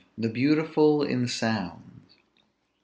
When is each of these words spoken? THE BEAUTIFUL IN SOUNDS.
THE 0.17 0.29
BEAUTIFUL 0.29 1.03
IN 1.03 1.27
SOUNDS. 1.27 2.15